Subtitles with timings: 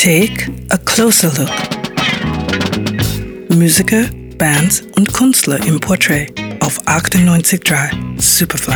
[0.00, 1.50] Take a closer look.
[3.48, 4.04] Musiker,
[4.38, 8.74] Bands und Künstler im Portrait auf 98.3 Superfly.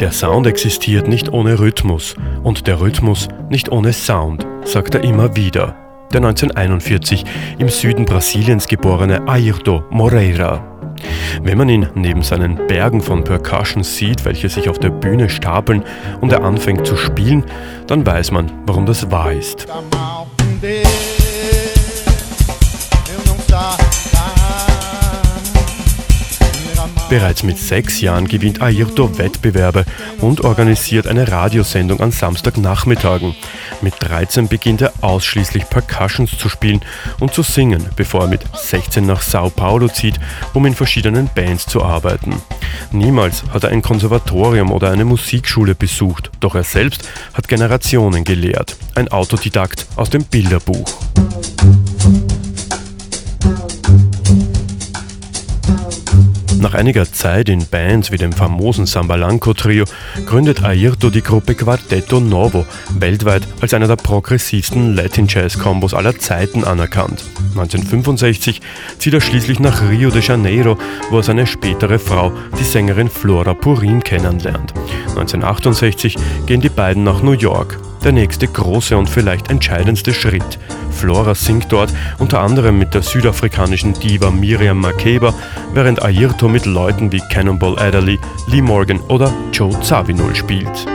[0.00, 5.36] Der Sound existiert nicht ohne Rhythmus und der Rhythmus nicht ohne Sound, sagt er immer
[5.36, 5.76] wieder.
[6.14, 7.22] Der 1941
[7.58, 10.69] im Süden Brasiliens geborene Ayrton Moreira.
[11.42, 15.84] Wenn man ihn neben seinen Bergen von Percussion sieht, welche sich auf der Bühne stapeln
[16.20, 17.44] und er anfängt zu spielen,
[17.86, 19.66] dann weiß man, warum das wahr ist.
[27.10, 29.84] Bereits mit sechs Jahren gewinnt Ayrto Wettbewerbe
[30.20, 33.34] und organisiert eine Radiosendung an Samstagnachmittagen.
[33.82, 36.80] Mit 13 beginnt er ausschließlich Percussions zu spielen
[37.18, 40.20] und zu singen, bevor er mit 16 nach Sao Paulo zieht,
[40.54, 42.40] um in verschiedenen Bands zu arbeiten.
[42.92, 48.76] Niemals hat er ein Konservatorium oder eine Musikschule besucht, doch er selbst hat Generationen gelehrt.
[48.94, 50.86] Ein Autodidakt aus dem Bilderbuch.
[56.60, 59.86] Nach einiger Zeit in Bands wie dem famosen Sambalanco Trio
[60.26, 62.66] gründet Ayrto die Gruppe Quartetto Novo,
[62.98, 67.24] weltweit als einer der progressivsten Latin Jazz Combos aller Zeiten anerkannt.
[67.56, 68.60] 1965
[68.98, 70.76] zieht er schließlich nach Rio de Janeiro,
[71.08, 74.74] wo er seine spätere Frau, die Sängerin Flora Purin, kennenlernt.
[75.08, 80.58] 1968 gehen die beiden nach New York der nächste große und vielleicht entscheidendste Schritt.
[80.90, 85.34] Flora singt dort unter anderem mit der südafrikanischen Diva Miriam Makeba,
[85.72, 90.86] während Ayrto mit Leuten wie Cannonball Adderley, Lee Morgan oder Joe Zawinul spielt.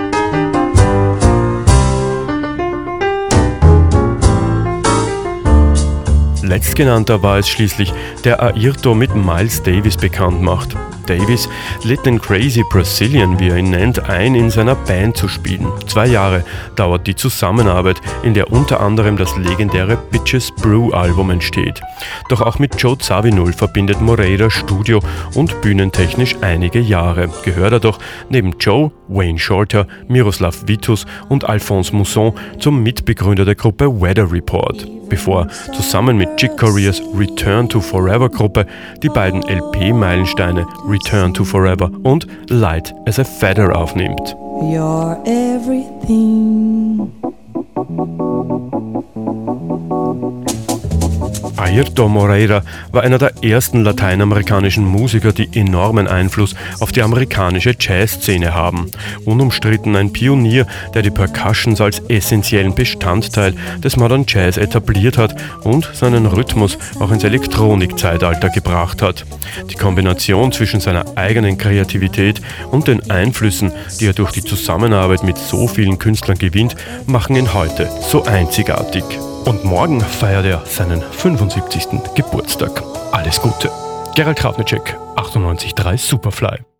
[6.42, 10.75] Letztgenannter war es schließlich, der Ayrto mit Miles Davis bekannt macht.
[11.06, 11.50] Davis
[11.84, 15.67] lädt den Crazy Brazilian, wie er ihn nennt, ein, in seiner Band zu spielen.
[15.88, 16.44] Zwei Jahre
[16.75, 21.81] dauert die Zusammenarbeit, in der unter anderem das legendäre Bitches Brew Album entsteht.
[22.30, 25.00] Doch auch mit Joe Zawinul verbindet Moreira Studio
[25.34, 27.30] und bühnentechnisch einige Jahre.
[27.44, 28.00] Gehört er doch
[28.30, 34.88] neben Joe, Wayne Shorter, Miroslav Vitus und Alphonse Mousson zum Mitbegründer der Gruppe Weather Report
[35.09, 38.66] bevor zusammen mit Chick Coreas Return to Forever Gruppe
[39.03, 44.33] die beiden LP-Meilensteine Return to Forever und Light as a Feather aufnimmt.
[44.61, 46.65] You're everything.
[51.75, 52.62] Ayrton Moreira
[52.94, 58.90] war einer der ersten lateinamerikanischen Musiker, die enormen Einfluss auf die amerikanische Jazzszene haben.
[59.25, 65.90] Unumstritten ein Pionier, der die Percussions als essentiellen Bestandteil des Modern Jazz etabliert hat und
[65.91, 69.25] seinen Rhythmus auch ins Elektronikzeitalter gebracht hat.
[69.69, 75.38] Die Kombination zwischen seiner eigenen Kreativität und den Einflüssen, die er durch die Zusammenarbeit mit
[75.38, 79.03] so vielen Künstlern gewinnt, machen ihn heute so einzigartig.
[79.45, 81.88] Und morgen feiert er seinen 75.
[82.16, 82.81] Geburtstag.
[83.11, 83.69] Alles Gute.
[84.16, 86.75] Gerald Krafnicek, 98.3 Superfly.